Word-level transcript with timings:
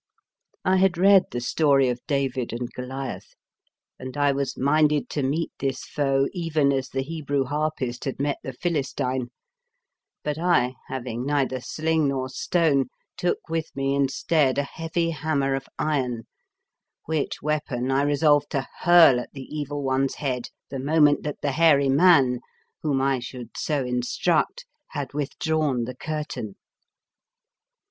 I 0.65 0.77
had 0.77 0.97
read 0.97 1.25
the 1.29 1.39
story 1.39 1.87
of 1.87 2.01
David 2.07 2.53
and 2.53 2.61
90 2.61 2.65
The 2.65 2.81
Fearsome 2.81 2.91
Island 2.91 2.91
Goliath, 3.09 3.35
and 3.99 4.17
I 4.17 4.31
was 4.31 4.57
minded 4.57 5.09
to 5.11 5.21
meet 5.21 5.51
this 5.59 5.83
foe 5.85 6.25
even 6.33 6.71
as 6.73 6.89
the 6.89 7.03
Hebrew 7.03 7.43
Harpist 7.43 8.05
had 8.05 8.19
met 8.19 8.37
the 8.41 8.51
Philistine; 8.53 9.27
but 10.23 10.39
I, 10.39 10.73
having 10.87 11.23
neither 11.23 11.61
sling 11.61 12.07
nor 12.07 12.29
stone, 12.29 12.87
took 13.15 13.47
with 13.47 13.67
me 13.75 13.93
instead 13.93 14.57
a 14.57 14.63
heavy 14.63 15.11
hammer 15.11 15.53
of 15.53 15.67
iron, 15.77 16.23
which 17.05 17.43
weapon 17.43 17.91
I 17.91 18.01
resolved 18.01 18.49
to 18.53 18.67
hurl 18.79 19.19
at 19.19 19.29
the 19.33 19.45
evil 19.55 19.83
one's 19.83 20.15
head 20.15 20.47
the 20.71 20.79
moment 20.79 21.21
that 21.25 21.41
the 21.43 21.51
hairy 21.51 21.89
man, 21.89 22.39
whom 22.81 23.01
I 23.03 23.19
should 23.19 23.51
so 23.55 23.85
instruct, 23.85 24.65
had 24.87 25.13
withdrawn 25.13 25.83
the 25.85 25.95
curtain. 25.95 26.55